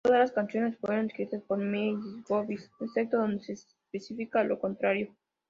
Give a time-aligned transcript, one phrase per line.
[0.03, 5.15] Todas las canciones fueron escritas por Myles Goodwyn, excepto donde se especifica lo contrario